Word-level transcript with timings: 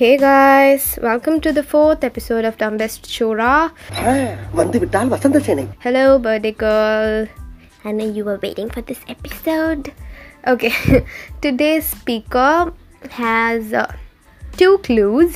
Hey 0.00 0.16
guys, 0.16 0.98
welcome 1.02 1.40
to 1.40 1.52
the 1.52 1.62
fourth 1.62 2.02
episode 2.04 2.44
of 2.44 2.56
Dumbest 2.62 3.02
Shura. 3.14 3.52
வந்து 4.58 4.78
விட்டால் 4.82 5.10
வசந்த 5.14 5.38
சேனை 5.46 5.64
Hello, 5.84 6.04
birthday 6.26 6.54
girl. 6.64 7.14
I 7.88 7.92
know 7.96 8.08
you 8.16 8.24
were 8.28 8.38
waiting 8.46 8.68
for 8.74 8.82
this 8.90 9.00
episode. 9.14 9.84
Okay, 10.52 10.72
today's 11.44 11.86
speaker 11.96 12.54
has 13.22 13.72
uh, 13.72 13.86
two 14.60 14.74
clues 14.88 15.32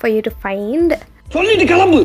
for 0.00 0.08
you 0.14 0.22
to 0.28 0.34
find. 0.44 0.90
சொல்லிட்டு 1.36 1.66
கிளம்பு 1.72 2.00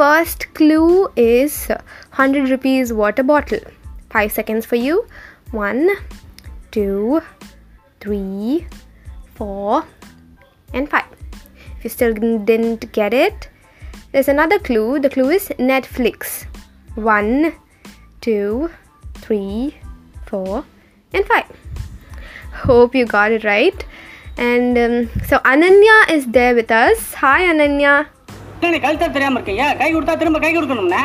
First 0.00 0.42
clue 0.58 0.90
is 1.30 1.54
100 1.68 2.50
rupees 2.54 2.88
water 3.02 3.24
bottle. 3.32 3.64
5 4.10 4.32
seconds 4.38 4.64
for 4.70 4.78
you. 4.86 4.94
1, 5.52 5.90
2, 6.72 7.20
3, 8.00 8.66
4, 9.34 9.82
and 10.72 10.88
5. 10.88 11.04
If 11.76 11.84
you 11.84 11.90
still 11.90 12.14
didn't 12.50 12.92
get 12.92 13.14
it, 13.14 13.48
there's 14.12 14.28
another 14.28 14.58
clue. 14.60 14.98
The 14.98 15.10
clue 15.10 15.30
is 15.30 15.48
Netflix. 15.70 16.46
1, 16.94 17.52
2, 18.22 18.70
3, 19.16 19.74
4, 20.26 20.64
and 21.12 21.24
5. 21.26 21.44
Hope 22.64 22.94
you 22.94 23.06
got 23.06 23.32
it 23.32 23.44
right. 23.44 23.84
And 24.38 24.76
um, 24.78 24.96
so 25.26 25.38
Ananya 25.44 25.96
is 26.10 26.26
there 26.28 26.54
with 26.54 26.70
us. 26.72 27.14
Hi, 27.24 27.40
Ananya. 27.52 27.94
எனக்கு 28.60 28.84
கழுத்தா 28.86 29.06
தெரியாம 29.12 29.36
இருக்கீங்க 29.38 29.66
கை 29.80 29.88
கொடுத்தா 29.92 30.14
திரும்ப 30.20 30.38
கை 30.38 30.50
கொடுக்கணும்னா 30.54 31.02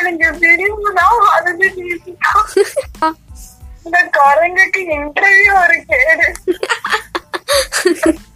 எனக்கு 0.00 0.28
தெரியும்தான் 0.44 1.26
அதுக்கு 1.36 1.68
கேட்டுட்டான். 1.76 3.16
இந்த 3.86 3.98
குரங்குக்கு 4.16 4.80
இன்டர்வியூ 4.96 5.52
ஒரு 5.62 5.76
கேடு 5.90 6.26
சரி 7.78 8.12
ஓகே 8.12 8.27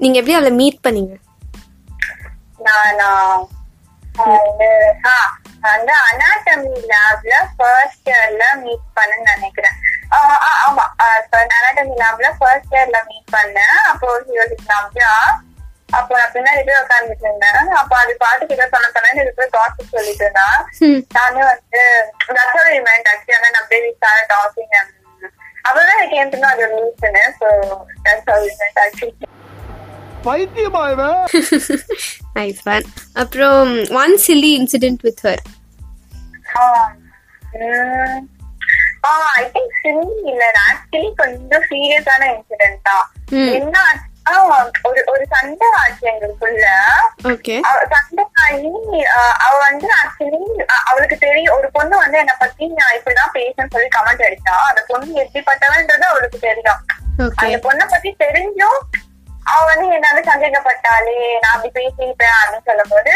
நீங்க 0.00 0.18
எப்படி 0.18 0.34
அவளை 0.34 0.52
மீட் 0.52 0.84
பண்ணீங்க 0.84 1.14
நானா 2.58 3.08
வந்து 4.26 4.68
ஆ, 5.04 5.14
வந்து 5.62 5.92
அனாட்டமி 6.04 6.72
லேப்ல 6.90 7.34
ஃபர்ஸ்ட் 7.56 8.08
இயர்ல 8.08 8.44
மீட் 8.60 8.86
பண்ணேன்னு 8.96 9.32
நினைக்கிறேன் 9.34 9.76
ஆமா 10.62 10.84
அனாட்டமி 11.40 11.94
லேப்ல 11.96 12.28
ஃபர்ஸ்ட் 12.38 12.74
இயர்ல 12.74 12.98
மீட் 13.06 13.32
பண்ணேன் 13.32 13.78
அப்போ 13.84 14.08
நவ்யா 14.70 15.12
அப்போ 15.98 16.12
நான் 16.18 16.32
பின்னாடி 16.34 16.62
போய் 16.66 16.82
உட்காந்துட்டு 16.82 17.24
இருந்தேன். 17.24 17.58
அப்போ 17.74 17.96
அது 17.96 18.12
பாட்டுக்கு 18.18 18.54
ஏதோ 18.54 18.66
சொன்ன 18.70 18.90
சொன்னேன் 18.94 19.20
இது 19.22 19.32
போய் 19.36 19.48
காசு 19.50 19.84
சொல்லிட்டு 19.90 20.24
இருந்தான் 20.24 20.58
நானே 21.12 21.42
வந்து 21.42 21.82
அப்படியே 23.54 23.80
we 23.84 23.92
started 24.00 24.26
talking 24.34 24.70
and 24.80 24.90
அப்பதான் 25.68 26.00
I 26.04 26.06
came 26.12 26.30
to 26.30 26.38
know 26.38 26.50
அது 26.52 26.66
met 28.62 28.80
actually 28.86 29.14
பைத்தியமா 30.24 30.82
இவன் 30.90 31.18
நைஸ் 32.34 32.60
ஒன் 32.64 32.86
அப்புறம் 33.14 33.70
one 33.94 34.14
silly 34.26 34.50
incident 34.60 35.02
with 35.02 35.22
her 35.24 35.42
I 39.34 39.44
think 39.54 39.74
silly 39.82 40.12
இல்ல 40.24 40.44
ஆக்சுவலி 40.64 41.14
கொஞ்சம் 41.14 41.64
சீரியஸான 41.70 42.22
இன்சிடென்ட் 42.34 42.82
தான். 42.82 43.06
என்ன 43.28 43.76
ஒரு 44.86 45.00
ஒரு 45.08 45.24
சண்டை 45.32 45.66
ஆச்சு 45.80 46.04
எங்களுக்குள்ள 46.10 46.66
அவ 47.64 47.78
சண்டை 47.92 48.24
ஆகி 48.44 48.70
அவ 49.44 49.52
வந்து 49.64 49.88
ஆக்சுவலி 49.98 50.40
அவளுக்கு 50.84 51.16
தெரியும் 51.18 51.56
ஒரு 51.56 51.68
பொண்ணு 51.70 51.94
வந்து 51.98 52.18
என்னை 52.18 52.36
பத்தி 52.38 52.66
நான் 52.74 52.96
இப்படிதான் 52.96 53.34
பேசணும்னு 53.36 53.74
சொல்லி 53.74 53.90
கமெண்ட் 53.96 54.26
அடிச்சா 54.26 54.54
அந்த 54.68 54.82
பொண்ணு 54.88 55.22
எப்படிப்பட்டவன்றது 55.22 56.06
அவளுக்கு 56.10 56.40
தெரியும் 56.40 56.80
அந்த 57.42 57.58
பொண்ணை 57.66 57.86
பத்தி 57.86 58.12
தெரிஞ்சும் 58.24 58.78
அவ 59.46 59.60
வந்து 59.66 59.86
என்ன 59.88 60.10
வந்து 60.10 60.30
சந்தேகப்பட்டாளே 60.30 61.16
நான் 61.36 61.54
அப்படி 61.54 61.72
பேசிட்டேன் 61.78 62.36
அப்படின்னு 62.36 62.68
சொல்லும் 62.68 62.92
போது 62.92 63.12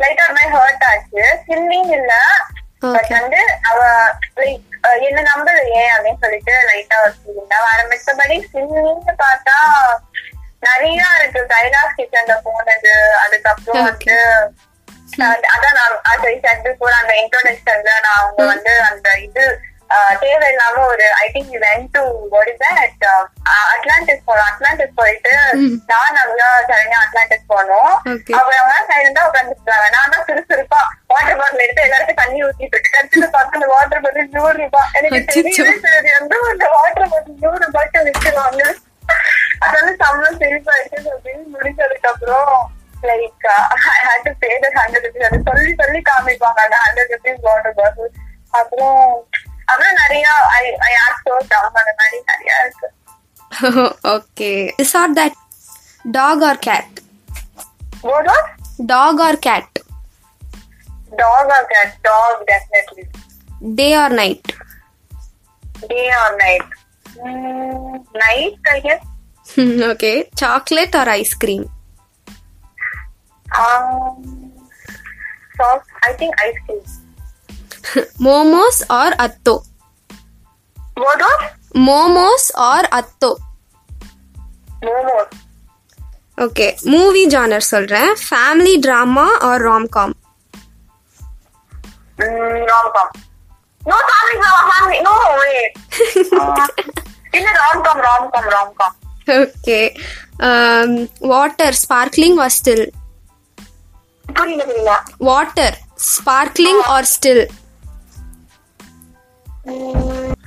லைட்டா 0.00 0.26
ஒரு 0.26 0.36
மாதிரி 0.36 0.54
ஹர்ட் 0.56 0.84
ஆச்சு 0.90 1.22
சில்லின்னு 1.46 1.96
இல்ல 1.98 2.12
பட். 2.84 3.10
வந்து 3.16 3.40
அவ 3.70 3.80
லைக் 4.38 4.62
என்ன 5.08 5.20
நம்பலையே 5.26 5.82
அப்படின்னு 5.90 6.22
சொல்லிட்டு 6.22 6.54
லைட்டா 6.68 6.96
வச்சிருந்தா 7.02 7.58
வேற 7.66 7.82
மிச்சபடி 7.90 8.36
சில்லின்னு 8.48 9.14
பார்த்தா 9.20 9.56
நிறைய 10.62 11.00
இருக்கு. 11.18 11.42
கைலாஸ் 11.54 11.98
கிச்சன்ல 11.98 12.36
போனது 12.46 12.92
அதுக்கப்புறம். 13.24 13.84
வந்து 13.90 14.16
அதான் 15.54 15.76
நான் 15.78 15.98
அந்த 16.10 16.26
இன்ட்ரோடக்ஷன்ல 17.20 17.90
நான் 18.06 18.20
அவங்க 18.20 18.42
வந்து 18.52 18.74
அந்த 18.88 19.08
இது 19.26 19.44
தேவையில்லாம 20.20 20.82
ஒரு 20.90 21.06
I 21.22 21.26
think 21.32 21.56
when 21.64 21.88
to 21.94 22.02
that 22.52 23.02
Atlantis 23.72 24.22
போனோம் 24.28 24.46
அட்லாண்டிஸ் 24.50 24.94
போயிட்டு. 25.00 25.32
நான் 25.90 26.16
நல்லா 26.18 26.46
சரியா 26.70 26.98
அட்லாண்டிஸ் 27.04 27.50
போனோம். 27.52 27.92
அவங்க 28.38 28.54
சைடு 28.90 29.10
தான் 29.18 29.28
உட்காந்துருக்காங்க 29.30 29.88
நான் 29.96 30.12
தான் 30.14 30.24
சுறுசுறுப்பா 30.28 30.80
வாட்டர் 31.12 31.38
பாட்டில் 31.40 31.64
எடுத்து 31.66 31.84
எல்லாருக்கும் 31.86 32.20
தண்ணி 32.22 32.40
ஊத்திட்டு 32.46 32.94
கடைசியில 32.96 33.28
பார்த்து 33.34 33.58
அந்த 33.60 33.68
வாட்டர் 33.74 34.02
பாட்டில் 34.06 34.32
நூறு 34.38 34.56
ரூபாய். 34.62 34.90
எனக்கு. 35.00 35.20
தெரியவே 35.32 35.74
சரி 35.86 36.12
வந்து 36.18 36.38
அந்த 36.52 36.64
வாட்டர் 36.76 37.12
பாட்டில் 37.12 37.38
நூறு 37.44 37.60
ரூபாய்க்கு 37.66 38.06
விற்கிறாங்க 38.08 38.62
அது 40.01 40.01
வந்து 40.01 40.03
சம்பளம் 40.03 40.39
சிரிப்பாயிடுச்சு 40.41 41.09
அப்படின்னு 41.15 41.45
முடிஞ்சதுக்கு 41.55 42.09
அப்புறம் 42.11 42.53
like 43.03 43.45
I 43.87 43.97
hate 44.05 44.25
to 44.27 44.31
pay 44.43 44.49
the 44.63 44.69
hundred 44.77 45.05
rupees 45.07 45.27
அது 45.27 45.39
சொல்லி 45.49 45.71
சொல்லி 45.81 45.99
காமிப்பாங்க 46.09 46.61
அந்த 46.65 46.77
ஹண்ட்ரட் 46.85 47.11
ருபீஸ் 47.15 47.41
வாட்டர் 47.47 47.75
பாட்டில் 47.79 48.13
அப்புறம் 48.53 49.01
அப்புறம் 49.65 49.97
நிறைய 50.01 50.27
ஐ 50.59 50.63
ஐ 50.87 50.93
ஆஸ் 51.03 51.21
சோ 51.25 51.33
டம் 51.51 51.79
அந்த 51.81 51.93
மாதிரி 51.99 52.19
நிறைய 52.31 52.61
இருக்கு 52.63 52.87
okay 54.15 54.51
this or 54.79 55.17
that 55.19 55.37
dog 56.11 56.45
or 56.51 56.61
cat 56.69 56.93
What 58.07 58.25
was? 58.27 58.47
Dog 58.85 59.21
or 59.27 59.39
cat 59.47 59.73
Dog 61.11 61.47
or 61.47 61.63
cat? 61.69 61.91
Dog, 62.03 62.33
definitely. 62.47 63.05
Day 63.77 63.87
or 63.95 64.13
night 64.13 64.49
Day 65.83 66.05
or 66.13 66.29
night? 66.37 66.69
Mm, 67.17 67.95
night, 68.15 68.55
I 68.67 68.79
guess. 69.51 69.81
Okay 69.89 70.11
chocolate 70.41 70.97
or 71.01 71.11
ice cream 71.21 71.65
Um, 73.47 73.85
soft, 75.57 75.85
I 76.07 76.13
think 76.19 76.33
ice 76.47 76.57
cream. 76.65 76.81
Momos 78.25 78.81
or 78.99 79.15
atho 79.25 79.55
What 80.97 81.21
was? 81.27 81.43
Momos 81.87 82.47
R 82.69 82.87
atho 82.99 83.31
Momos. 84.81 85.27
Okay 86.37 86.65
movie 86.93 87.23
genre 87.33 87.65
சொல்றேன் 87.73 88.11
family 88.25 88.75
drama 88.87 89.27
or 89.49 89.65
romcom 89.69 90.15
Mm, 92.19 92.29
rom-com. 92.69 93.09
No, 93.81 93.97
family, 94.11 94.37
no, 94.43 94.51
family. 94.69 94.99
No, 95.07 95.11
wait. 95.41 95.73
Uh, 96.37 96.65
in 97.33 97.43
a 97.43 97.53
rom-com, 97.57 97.97
rom-com, 98.05 98.45
rom-com. 98.53 98.93
Okay 99.37 99.79
water 101.27 101.77
sparkling 101.81 102.37
or 102.39 102.55
still 102.57 102.85
புரியல 104.25 104.63
புரியல 104.65 104.93
water 105.27 105.77
sparkling 106.11 106.83
or 106.95 107.09
still 107.13 107.45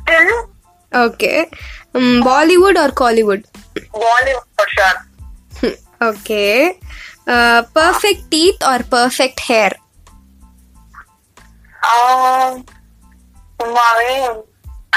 Still, 0.02 0.30
okay 0.92 1.32
Bollywood 2.28 2.78
or 2.78 2.94
Kollywood 3.00 3.44
Bollywood 3.96 4.46
for 4.58 4.66
sure. 4.68 4.96
Okay 6.04 6.42
perfect 7.74 8.26
teeth 8.32 8.64
or 8.70 8.84
perfect 8.90 9.42
hair 9.48 9.76
Um, 11.90 12.54
சும்மாவே 13.60 14.10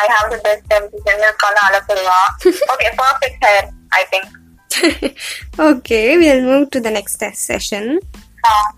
I 0.00 0.06
have 0.16 0.30
the 0.30 0.38
best 0.38 0.62
designer 0.68 1.32
Alapurva. 1.66 2.20
okay, 2.74 2.90
perfect 2.96 3.44
hair, 3.44 3.70
I 3.92 4.04
think. 4.10 4.26
okay, 5.58 6.16
we'll 6.16 6.42
move 6.42 6.70
to 6.70 6.80
the 6.80 6.90
next 6.90 7.20
session. 7.34 7.98
Uh, 8.44 8.72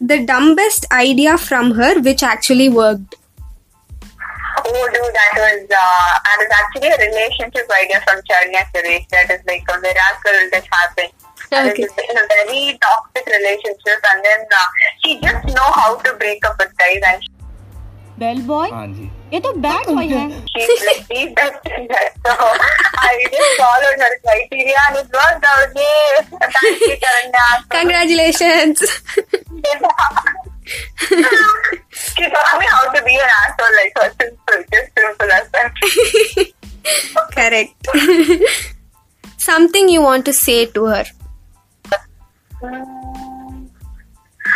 the 0.00 0.24
dumbest 0.24 0.86
idea 0.92 1.36
from 1.38 1.72
her 1.72 2.00
which 2.00 2.22
actually 2.22 2.68
worked. 2.68 3.16
Oh, 4.66 4.88
dude, 4.92 5.14
that 5.18 5.32
was, 5.34 5.66
uh, 5.68 6.12
that 6.24 6.38
is 6.40 6.52
actually 6.60 6.88
a 6.88 6.98
relationship 7.10 7.68
idea 7.82 8.00
from 8.06 8.22
Charnya 8.22 8.64
Suresh. 8.72 9.08
That 9.10 9.30
is 9.30 9.40
like 9.46 9.64
a 9.68 9.80
miracle 9.80 10.40
that 10.52 10.64
happened. 10.72 11.12
Okay. 11.52 11.82
In 11.82 12.16
a 12.16 12.26
very 12.28 12.78
toxic 12.80 13.26
relationship, 13.26 14.00
and 14.12 14.24
then 14.24 14.46
uh, 14.50 14.66
she 15.04 15.20
just 15.20 15.46
know 15.48 15.70
how 15.72 15.96
to 15.96 16.14
break 16.14 16.44
up 16.46 16.56
with 16.58 16.76
guys. 16.78 17.00
And 17.06 17.22
she- 17.22 17.30
Bellboy? 18.16 18.70
Anji. 18.70 19.10
ये 19.33 19.39
तो 19.39 19.51
bad 19.63 19.89
boy 19.95 20.07
है 20.07 20.23
she's 20.53 20.83
like 20.85 21.03
the 21.09 21.19
best 21.39 21.67
in 21.77 21.87
that. 21.89 22.15
So 22.25 22.33
I 23.07 23.11
just 23.33 23.51
followed 23.59 23.99
her 24.03 24.13
criteria, 24.23 24.79
and 24.87 24.95
it 25.01 25.07
worked 25.17 25.45
out. 25.51 25.69
Yay! 25.81 26.13
Thank 26.55 26.81
you, 26.87 26.95
Charanya. 27.03 27.45
Congratulations! 27.75 28.77
she 31.91 32.23
taught 32.33 32.55
me 32.59 32.67
how 32.71 32.83
to 32.93 32.99
be 33.05 33.15
an 33.15 33.29
asshole, 33.41 33.75
like 33.81 33.93
so 33.97 34.03
simple, 34.21 34.59
just 34.73 34.89
simple 34.97 35.31
as 35.39 35.45
that. 35.57 35.71
correct 37.31 37.87
something 39.37 39.89
you 39.89 40.01
want 40.01 40.25
to 40.25 40.33
say 40.33 40.65
to 40.65 40.85
her 40.85 41.05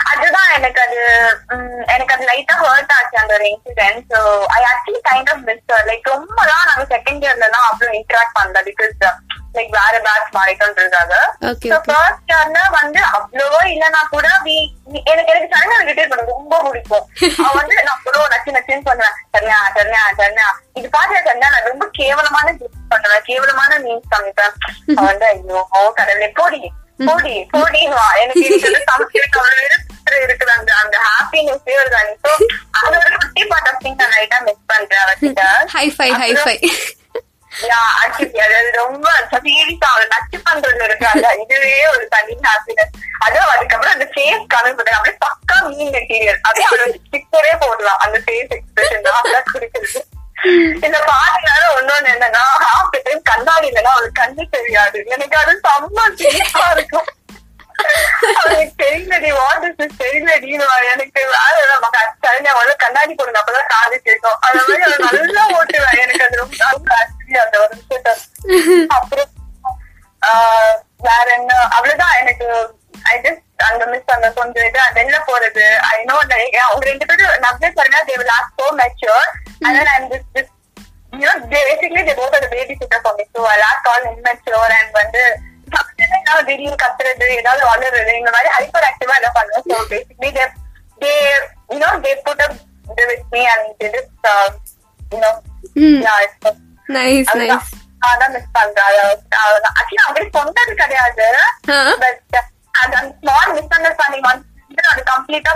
அதுதான் 0.08 0.50
எனக்கு 0.56 0.80
அது 0.82 0.98
எனக்கு 1.88 2.14
அது 2.14 2.28
லைட்டா 2.30 2.54
hurt 2.62 2.94
ஆச்சு 2.96 3.16
அந்த 3.22 3.32
ஒரு 3.34 3.46
incident 3.50 4.04
so 4.12 4.20
I 4.54 4.62
actually 4.70 5.00
kind 5.08 5.30
of 5.32 5.42
miss 5.48 5.64
like 5.88 6.12
ரொம்பலாம் 6.12 6.68
நாங்க 6.70 6.84
செகண்ட் 6.94 7.24
இயர்ல 7.24 7.48
தான் 7.56 7.66
அவ்வளவு 7.68 7.98
இன்டராக்ட் 8.00 8.38
பண்ணல 8.38 8.62
பிகாஸ் 8.68 8.94
லைக் 9.56 9.70
வேற 9.76 9.94
பேட்ச் 10.06 10.32
okay. 11.50 11.70
ஃபர்ஸ்ட் 11.86 12.32
இயர்ல 12.32 12.58
வந்து 12.74 13.00
அவ்வளவோ 13.12 13.60
இல்லைன்னா 13.70 14.02
கூட 14.12 14.26
எனக்கு 15.06 15.30
எனக்கு 15.30 15.52
சரணா 15.52 15.78
ரிலேட் 15.82 16.10
பண்ண 16.10 16.24
ரொம்ப 16.32 16.54
பிடிக்கும். 16.66 17.06
அவன் 17.38 17.58
வந்து 17.60 17.76
நான் 17.88 18.02
கூட 18.04 18.16
நச்சு 18.34 18.56
நச்சுன்னு 18.56 18.88
பண்ணுவேன் 18.88 19.16
சரண்யா 19.32 19.60
சரண்யா 19.76 20.02
சரண்யா 20.18 20.48
இது 20.78 20.88
பாத்தியா 20.96 21.20
சரண்யா? 21.20 21.50
நான் 21.54 21.70
ரொம்ப 21.70 21.86
கேவலமான 21.98 22.46
பண்ணுவேன் 22.92 23.24
கேவலமான 23.30 23.72
மீன்ஸ் 23.86 24.12
காமிப்பேன் 24.12 24.54
அவன் 24.96 25.10
வந்து 25.10 25.28
ஐயோ 25.32 25.62
கடவுளே 25.98 26.30
போடி 26.38 26.60
போடி 27.00 27.34
போடி 27.52 27.80
வா. 27.90 28.06
எனக்கு 28.20 28.44
இருக்குது 30.26 30.52
அந்த 30.58 30.70
அந்த 30.82 30.96
ஹாப்பினஸ் 31.08 31.64
வருது. 31.80 32.02
ஸோ 32.24 32.30
அது 32.80 32.94
ஒரு 33.04 33.16
குட்டி 33.22 33.44
பார்ட் 33.52 33.68
ஆஃப் 33.70 33.80
திங் 33.84 33.98
நான் 34.02 34.14
லைட்டா 34.16 34.38
மிஸ் 34.48 34.68
பண்றேன் 34.72 35.02
அவர்கிட்ட 35.04 35.44
five 35.98 36.14
யா 37.68 37.78
ஆக்சுவலி 38.00 38.40
அது 38.46 38.72
ரொம்ப 38.82 39.06
சீரியஸா 39.30 39.90
நச்சு 40.12 40.38
பண்றது 40.48 40.96
இதுவே 41.42 41.72
ஒரு 41.92 42.04
தனி 42.14 42.34
ஹாப்பினஸ் 42.48 42.92
அதுவும் 43.24 43.52
அதுக்கப்புறம் 43.52 43.94
அந்த 43.94 44.06
ஃபேஸ் 44.12 44.44
காமிப்பது 44.54 44.90
அப்படியே 44.96 45.16
பக்கா 45.24 45.56
மீன் 45.68 45.92
மெட்டீரியல் 45.96 46.38
அப்படியே 46.46 46.66
அவர் 46.68 46.94
ஸ்டிக்கரே 46.96 47.54
போடலாம். 47.62 48.00
அந்த 48.04 48.18
ஃபேஸ் 48.24 48.52
எக்ஸ்பிரஷன் 48.56 49.06
தான். 49.06 49.48
குடிக்கிறது. 49.52 50.00
இந்த 50.86 50.98
பாட்டுனால 51.10 51.62
ஒன்னொன்னு 51.76 52.10
என்னன்னா 52.14 52.42
ஹாஃப் 52.66 52.92
டைம் 53.06 53.22
கண்ணாடி 53.30 53.66
இல்லைன்னா 53.70 53.94
அவளுக்கு 53.94 54.20
கண்ணு 54.22 54.44
தெரியாது. 54.56 54.98
எனக்கு 55.14 55.36
அது 55.42 55.54
செம்ம 55.66 56.06
சிரிப்பா 56.20 56.66
இருக்கும். 56.76 57.08
தெரியலடி 58.82 59.30
வாட் 59.38 59.64
இஸ் 59.68 59.98
தெரியலடி 60.02 60.50
எனக்கு 60.92 61.20
வேற 61.34 61.54
சரிஞ்சா 62.24 62.52
முதல்ல 62.56 62.74
கண்ணாடி 62.84 63.12
போடுங்க 63.18 63.40
அப்பதான் 63.40 63.70
காது 63.74 63.96
கேட்கும். 64.06 64.38
அந்த 64.46 64.60
மாதிரி 64.68 64.84
அவன் 64.86 65.04
நல்லா 65.26 65.44
ஓட்டுவேன். 65.58 65.98
எனக்கு 66.04 66.24
அது 66.26 66.42
ரொம்ப 66.42 66.56
அந்த 67.44 67.56
ஒரு 67.64 67.72
விஷயத்த. 67.80 68.10
அப்புறம் 68.96 69.30
வேற 71.08 71.26
என்ன 71.38 71.58
அவ்வளவுதான். 71.76 72.16
எனக்கு 72.20 72.46
ஐ 73.12 73.16
ஜஸ்ட் 73.24 73.44
அந்த 73.70 73.82
மிஸ் 73.92 74.14
அந்த 74.16 74.28
கொஞ்சம் 74.38 74.66
இது 74.68 74.80
வெளில 74.98 75.16
போறது? 75.30 75.66
ஐ 75.92 75.96
நோ 76.10 76.16
அவங்க 76.66 76.84
ரெண்டு 76.90 77.06
பேரும் 77.10 77.42
நவ்வே 77.46 77.68
சரியா 77.80 78.00
they 78.08 78.16
will 78.20 78.34
ask 78.38 78.56
so 78.60 78.66
mature 78.82 79.28
அதனால 79.66 79.88
I'm 79.96 80.10
just 80.14 80.32
just 80.38 80.54
you 81.20 81.26
know 81.26 81.28
know 81.28 81.36
they 81.52 81.60
basically 81.68 82.02
they 82.08 82.14
both 82.18 82.34
are 82.36 82.42
the 82.44 82.50
babysitter 82.54 82.98
for 83.04 83.12
me. 83.18 83.24
So 83.34 83.44
I'll 83.52 83.66
ask 83.70 83.86
all 83.92 84.04
immature 84.14 84.66
வந்து 84.98 85.22
சமைச்சது 86.07 86.19
நான் 86.27 86.45
திடீர்னு 86.49 86.77
கத்துறது 86.83 87.27
ஏதாவது 87.39 87.63
வளருது 87.71 88.13
இந்த 88.21 88.31
மாதிரி 88.35 88.51
ஹைப்பர் 88.57 88.87
ஆக்டிவா 88.89 89.15
எல்லாம் 89.19 89.37
பண்ணுவேன் 89.37 89.65
so 89.71 89.79
basically 89.93 90.31
they 90.37 90.45
they 91.03 91.13
you 91.73 91.79
know 91.83 91.93
they 92.03 92.13
put 92.25 92.39
up 92.45 92.53
with 93.01 93.23
me 93.33 93.41
and 93.51 93.63
they 93.79 93.89
just 93.95 94.27
uh, 94.33 94.47
you 95.11 95.21
know 95.23 95.33
Hmm. 95.77 95.95
yeah 96.05 96.17
it's 96.25 96.37
nice 96.89 97.29
அதுதான். 97.31 97.63
nice 97.63 97.71
அதான் 98.07 98.33
மிஸ் 98.35 98.49
பண்றேன் 98.57 98.97
ஆக்சுவலி 99.71 100.01
அப்படி 100.07 100.25
சொன்னது 100.37 100.73
கிடையாது 100.81 101.27
Huh? 101.71 101.93
பட் 102.03 102.35
அது 102.73 102.95
அந்த 102.95 103.13
ஸ்மால் 103.19 103.53
மிஸ் 103.57 103.73
அண்டர்ஸ்டாண்டிங் 103.77 104.27
வந்து 104.29 104.89
அது 104.93 105.03
கம்ப்ளீட்டா 105.13 105.53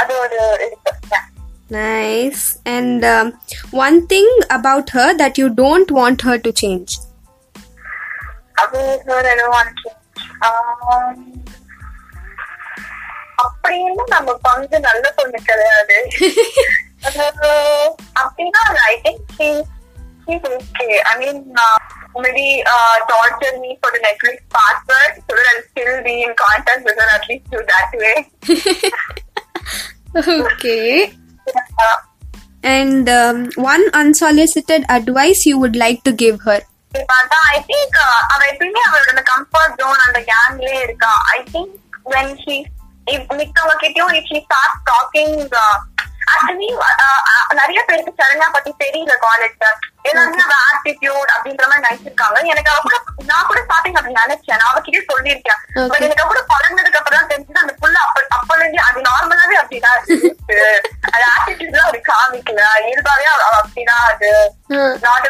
அது 0.00 0.14
ஒரு 0.24 0.38
இருக்கு 0.66 0.92
Yeah. 1.12 1.26
nice 1.74 2.42
and 2.72 3.02
um, 3.06 3.26
one 3.80 3.98
thing 4.12 4.28
about 4.50 4.86
her 4.96 5.08
that 5.20 5.34
you 5.40 5.48
don't 5.60 5.90
want 5.98 6.18
her 6.28 6.36
to 6.46 6.50
change 6.62 6.90
அது 8.54 9.02
வேற 9.04 9.32
எதுவும் 9.32 9.76
அப்படின்னு 13.44 14.02
நம்ம 14.06 14.34
பங்கு 14.42 14.80
நல்ல 14.80 15.12
பொண்ணு 15.16 15.38
கிடையாது 15.44 16.08
அஹ் 17.02 17.90
அப்படின்னா 18.22 18.62
I 18.88 19.02
think 19.36 19.62
okay 20.26 20.96
I 21.10 21.16
mean 21.18 21.52
maybe 22.14 22.46
uh, 22.72 22.96
torture 23.10 23.52
me 23.60 23.70
for 23.82 23.90
the 23.94 24.00
Netflix 24.06 24.36
password 24.54 25.12
so 25.26 25.34
that 25.36 25.48
I'll 25.50 25.62
still 25.66 26.02
be 26.02 26.14
in 26.22 26.32
contact 26.40 26.82
with 26.84 26.98
her 27.00 27.08
at 27.16 27.26
least 27.28 27.44
through 27.50 27.66
that 27.72 27.92
way. 28.02 28.16
okay 30.46 31.12
Uh, 31.84 31.96
and 32.62 33.08
um, 33.10 33.38
one 33.54 33.84
unsolicited 33.92 34.82
advice 34.88 35.40
you 35.46 35.56
would 35.58 35.76
like 35.76 36.02
to 36.02 36.12
give 36.24 36.40
her 36.40 36.58
பார்த்தா 37.03 37.37
I 37.47 37.65
think 37.67 37.97
அவ 38.27 38.39
எப்பயுமே 38.45 38.81
அவளோட 38.87 39.09
அந்த 39.09 39.23
comfort 39.31 39.75
zone 39.75 40.05
அந்த 40.05 40.19
கேங்லயே 40.31 40.79
இருக்கா. 40.81 41.11
I 41.27 41.43
think 41.53 41.75
when 42.05 42.35
she 42.43 42.57
மிக்கவங்க 43.37 43.75
கிட்டயும் 43.81 44.13
if 44.13 44.29
she 44.29 44.45
start 44.45 44.77
talking 44.83 45.35
actually 46.33 46.69
நிறைய 47.59 47.83
பேருக்கு 47.87 48.13
சரண்யா 48.21 48.47
பத்தி 48.51 48.71
தெரியல 48.83 49.13
காலேஜ்ல 49.25 49.65
எல்லாருமே 50.01 50.41
அவ 50.45 50.53
ஆட்டிடியூட் 50.69 51.29
அப்படின்ற 51.35 51.63
மாதிரி 51.69 51.83
நினைச்சிருக்காங்க. 51.85 52.39
எனக்கு 52.51 52.71
அவ 52.71 52.79
கூட 52.81 52.97
நான் 53.25 53.45
கூட 53.45 53.59
ஸ்டார்டிங் 53.59 53.97
அப்படி 53.99 54.13
நினைச்சேன். 54.13 54.59
நான் 54.61 54.73
அவகிட்டே 54.73 55.01
சொல்லியிருக்கேன். 55.11 55.87
பட் 55.87 56.05
எனக்கு 56.07 56.23
கூட 56.23 56.41
பழகினதுக்கு 56.53 56.99
அப்புறம் 57.01 57.19
தான் 57.19 57.29
தெரிஞ்சது 57.31 57.61
அந்த 57.63 57.73
புள்ள 57.81 57.95
அப்ப 58.05 58.27
அப்பல 58.37 58.59
இருந்து 58.59 58.81
அது 58.87 59.01
நார்மலாவே 59.09 59.55
அப்படிதான் 59.63 59.95
இருக்கு 59.95 60.83
அது 61.11 61.23
ஆட்டிடியூட்லாம் 61.35 61.87
ஒரு 61.87 62.01
காமிக்கல. 62.11 62.61
இயல்பாவே 62.87 63.27
அப்படிதான் 63.61 64.05
அது. 64.13 64.31
Not 65.01 65.29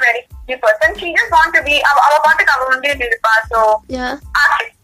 good 0.50 0.60
person. 0.64 0.92
She 1.02 1.08
just 1.18 1.32
want 1.36 1.52
to 1.54 1.62
be 1.68 1.76
அவ 1.92 2.20
பாட்டுக்கு 2.24 2.54
அவ 2.54 2.66
வந்து 2.66 2.90
இருப்பா. 2.90 3.34
Yeah. 3.98 4.14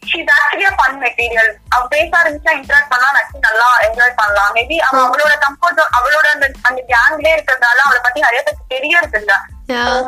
She's 0.09 0.29
actually 0.35 0.65
a 0.69 0.73
fun 0.79 0.97
material 1.03 1.49
அவ 1.73 1.81
பேச 1.93 2.09
ஆரம்பிச்சா 2.19 2.51
இன்டராக்ட் 2.59 2.91
பண்ணலாம் 2.91 3.15
நச்சு 3.17 3.45
நல்லா 3.47 3.67
என்ஜாய் 3.87 4.19
பண்ணலாம். 4.21 4.51
மேபி 4.57 4.77
அவ 4.87 4.95
அவளோட 5.07 5.33
கம்ஃபர்ட் 5.45 5.81
அவளோட 5.97 6.27
அந்த 6.35 6.47
அந்த 6.69 6.79
கேங்லயே 6.91 7.33
இருக்கிறதுனால 7.35 7.81
அவளை 7.87 7.99
பத்தி 8.05 8.25
நிறைய 8.27 8.41
பேருக்கு 8.45 8.73
தெரியறது 8.75 9.19
இல்ல. 9.21 9.33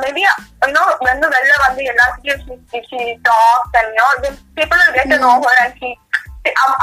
மேபி 0.03 0.23
யூனோ 0.63 0.83
வந்து 1.09 1.27
வெளில 1.35 1.53
வந்து 1.65 1.83
எல்லாத்துலயும் 1.91 3.19
talks 3.29 3.75
and 3.81 3.93
you know 3.99 4.31
people 4.57 4.81
get 4.97 5.13
know 5.25 5.33
her 5.45 5.61
and 5.65 5.77
she 5.81 5.91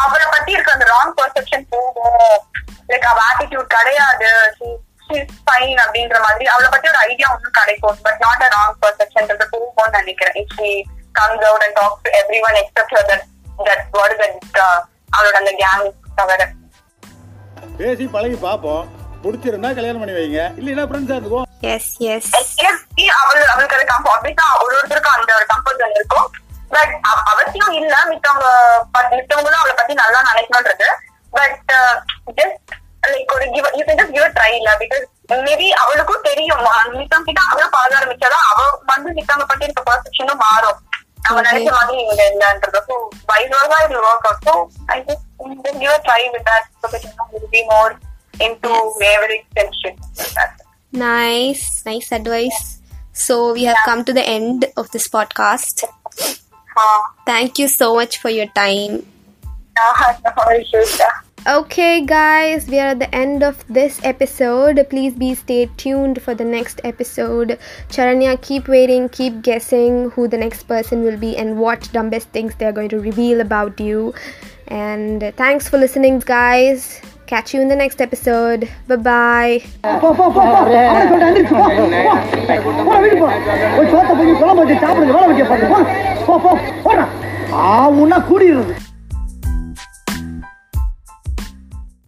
அவளை 0.04 0.26
பத்தி 0.34 0.50
இருக்க 0.56 0.76
அந்த 0.76 0.86
ராங் 0.92 1.16
பர்செப்ஷன் 1.18 1.66
போகும். 1.72 2.38
லைக் 2.92 3.08
அவ 3.10 3.20
ஆட்டிடியூட் 3.30 3.74
கிடையாது. 3.76 4.30
ஃபைன் 5.48 5.78
அப்படின்ற 5.84 6.16
மாதிரி. 6.24 6.44
அவளை 6.54 6.68
பத்தி 6.74 6.88
ஒரு 6.92 7.00
ஐடியா 7.08 7.28
ஒன்னும் 7.34 7.58
கிடைக்கும். 7.58 7.98
பட் 8.06 8.22
நாட் 8.24 8.44
அ 8.46 8.50
ராங் 8.56 8.78
பர்செப்ஷன்றது 8.84 9.46
போகும்னு 9.54 9.98
நினைக்கிறேன். 9.98 10.48
If 11.20 11.32
she 11.32 11.40
comes 11.40 11.48
out 11.48 11.64
and 11.66 11.76
talk 11.80 11.98
to 12.04 12.10
everyone 12.46 12.56
except 12.62 12.94
that 13.10 13.24
that 13.68 13.84
what 13.98 14.16
that 14.22 14.60
அவளோட 15.16 15.36
அந்த 15.42 15.52
கேங் 15.60 15.86
தவிர. 16.18 16.40
பேசி 17.78 18.04
பழகி 18.14 18.36
பார்ப்போம். 18.46 18.82
பிடிச்சிருந்தா 19.24 19.70
கல்யாணம் 19.78 20.02
பண்ணி 20.02 20.14
வைங்க. 20.18 20.42
இல்லைன்னா 20.60 20.84
ஃப்ரெண்ட்ஸா 20.90 21.16
yes 21.68 21.86
yes. 22.04 22.26
Actually, 22.38 23.06
அவள் 23.20 23.42
அவளுக்கு 23.52 23.76
அது 23.76 23.86
கம்ஃபர்ட் 23.90 24.42
ஒரு 24.64 24.74
ஒருத்தருக்கும் 24.78 25.16
அந்த 25.16 25.30
ஒரு 25.38 25.46
கம்ஃபர்ட் 25.50 25.80
ஜோன் 25.82 25.96
இருக்கும் 25.98 26.28
பட் 26.74 26.94
அவசியம் 27.32 27.72
இல்ல 27.80 27.94
மித்தவங்க 28.10 28.46
மித்தவங்களும் 29.16 29.60
அவளை 29.62 29.74
பத்தி 29.80 29.94
நல்லா 30.02 30.20
நினைக்கணுன்றது. 30.30 30.88
பட் 31.38 31.72
ஜஸ்ட் 32.38 32.70
லைக் 33.12 33.34
ஒரு 33.36 33.46
give 33.54 33.68
you 33.78 33.84
can 33.88 34.00
just 34.00 34.14
give 34.16 34.36
try 34.38 34.50
இல்ல 34.60 34.70
பிகாஸ் 34.82 35.06
மேபி 35.48 35.68
அவளுக்கும் 35.82 36.24
தெரியும். 36.28 36.62
மித்தவங்க 36.98 37.26
கிட்ட 37.28 37.40
அவளும் 37.50 37.74
பழக 37.76 37.98
ஆரம்பிச்சாதான் 37.98 38.46
அவ 38.52 38.62
வந்து 38.92 39.10
மித்தவங்க 39.18 39.46
பத்தி 39.52 39.68
இருக்க 39.68 39.82
பர்செப்ஷனும் 39.90 40.42
மாறும். 40.46 40.79
நம்ம 41.29 41.39
Okay. 41.39 41.45
நினைச்ச 41.47 41.69
மாதிரி 41.77 41.97
இங்க 42.03 42.23
இல்லன்றது 42.31 42.79
ஸோ 42.87 42.95
வைஸ் 43.31 43.53
வர்ஸா 43.53 43.77
இது 43.85 43.95
work 44.09 44.27
out 44.29 44.43
so 44.47 44.53
I 44.93 44.97
just 45.07 45.23
just 45.63 45.79
give 45.83 45.95
try 46.07 46.21
with 46.33 46.45
that 46.49 46.67
so 46.81 46.87
that 46.93 47.05
you 47.07 47.25
will 47.33 47.49
be 47.55 47.63
more 47.73 47.93
into 48.47 48.73
every 49.15 49.39
friendship 49.49 50.01
nice 50.93 51.63
nice 51.87 52.09
advice 52.17 52.59
so 53.23 53.33
we 53.55 53.63
have 53.69 53.79
come 53.87 54.01
to 54.09 54.13
the 54.17 54.23
end 54.35 54.61
of 54.81 54.85
this 54.93 55.05
podcast 55.15 55.77
thank 57.31 57.59
you 57.61 57.67
so 57.79 57.87
much 57.99 58.13
for 58.23 58.31
your 58.37 58.47
time 58.59 58.93
Okay, 61.46 62.04
guys, 62.04 62.68
we 62.68 62.78
are 62.78 62.88
at 62.88 62.98
the 62.98 63.14
end 63.14 63.42
of 63.42 63.64
this 63.66 63.98
episode. 64.04 64.86
Please 64.90 65.14
be 65.14 65.34
stay 65.34 65.70
tuned 65.78 66.20
for 66.20 66.34
the 66.34 66.44
next 66.44 66.82
episode. 66.84 67.58
Charanya, 67.88 68.40
keep 68.42 68.68
waiting, 68.68 69.08
keep 69.08 69.40
guessing 69.40 70.10
who 70.10 70.28
the 70.28 70.36
next 70.36 70.64
person 70.64 71.02
will 71.02 71.16
be 71.16 71.38
and 71.38 71.58
what 71.58 71.88
dumbest 71.92 72.28
things 72.28 72.54
they 72.56 72.66
are 72.66 72.72
going 72.72 72.90
to 72.90 73.00
reveal 73.00 73.40
about 73.40 73.80
you. 73.80 74.12
And 74.68 75.32
thanks 75.38 75.66
for 75.66 75.78
listening, 75.78 76.18
guys. 76.18 77.00
Catch 77.26 77.54
you 77.54 77.62
in 77.62 77.68
the 77.68 77.76
next 77.76 78.02
episode. 78.02 78.68
Bye 78.86 78.96
bye. 78.96 79.64